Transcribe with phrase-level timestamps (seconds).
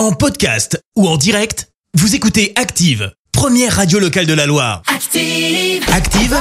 [0.00, 4.80] En podcast ou en direct, vous écoutez Active, première radio locale de la Loire.
[4.86, 5.84] Active.
[5.94, 6.38] Active,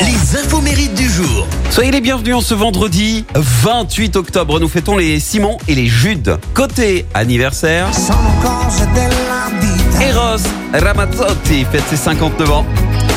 [0.00, 1.46] les infos mérites du jour.
[1.70, 4.58] Soyez les bienvenus en ce vendredi 28 octobre.
[4.58, 6.40] Nous fêtons les Simon et les Judes.
[6.54, 7.88] Côté anniversaire,
[10.00, 10.42] Eros
[10.74, 12.66] Ramazzotti fête ses 59 ans.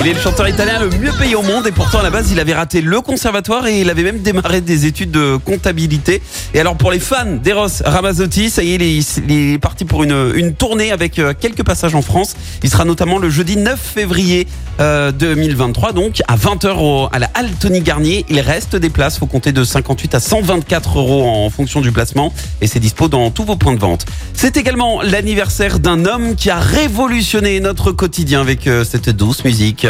[0.02, 2.32] Il est le chanteur italien le mieux payé au monde et pourtant à la base
[2.32, 6.22] il avait raté le conservatoire et il avait même démarré des études de comptabilité.
[6.54, 10.32] Et alors pour les fans d'Eros Ramazzotti, ça y est, il est, parti pour une,
[10.36, 12.38] une tournée avec euh, quelques passages en France.
[12.64, 14.48] Il sera notamment le jeudi 9 février
[14.80, 18.26] euh, 2023 donc à 20h à la Halle Tony Garnier.
[18.30, 22.34] Il reste des places, faut compter de 58 à 124 euros en fonction du placement
[22.62, 24.06] et c'est dispo dans tous vos points de vente.
[24.42, 29.86] C'est également l'anniversaire d'un homme qui a révolutionné notre quotidien avec euh, cette douce musique.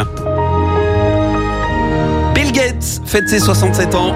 [2.34, 4.16] Bill Gates fête ses 67 ans.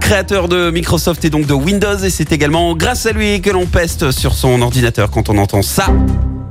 [0.00, 3.66] Créateur de Microsoft et donc de Windows et c'est également grâce à lui que l'on
[3.66, 5.88] peste sur son ordinateur quand on entend ça.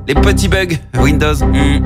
[0.06, 1.34] Les petits bugs Windows.
[1.34, 1.82] hmm.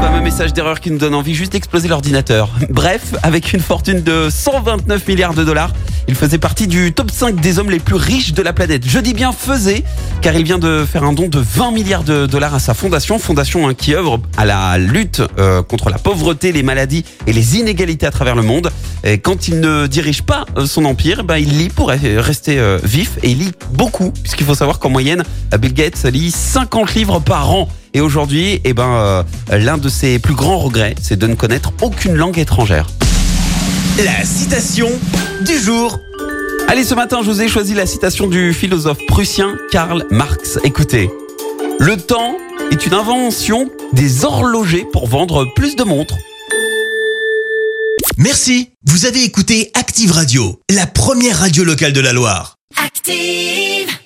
[0.00, 2.48] Fameux message d'erreur qui nous donne envie juste d'exploser l'ordinateur.
[2.70, 5.72] Bref, avec une fortune de 129 milliards de dollars,
[6.08, 8.84] il faisait partie du top 5 des hommes les plus riches de la planète.
[8.86, 9.84] Je dis bien faisait,
[10.20, 13.18] car il vient de faire un don de 20 milliards de dollars à sa fondation,
[13.18, 17.56] fondation hein, qui œuvre à la lutte euh, contre la pauvreté, les maladies et les
[17.58, 18.70] inégalités à travers le monde.
[19.04, 22.78] Et quand il ne dirige pas euh, son empire, ben, il lit pour rester euh,
[22.82, 25.22] vif et il lit beaucoup, puisqu'il faut savoir qu'en moyenne,
[25.58, 27.68] Bill Gates lit 50 livres par an.
[27.94, 32.14] Et aujourd'hui, eh ben, l'un de ses plus grands regrets, c'est de ne connaître aucune
[32.14, 32.86] langue étrangère.
[34.04, 34.90] La citation
[35.46, 35.98] du jour.
[36.68, 40.58] Allez, ce matin, je vous ai choisi la citation du philosophe prussien Karl Marx.
[40.64, 41.08] Écoutez,
[41.78, 42.36] le temps
[42.72, 46.16] est une invention des horlogers pour vendre plus de montres.
[48.18, 52.56] Merci, vous avez écouté Active Radio, la première radio locale de la Loire.
[52.84, 53.96] Active.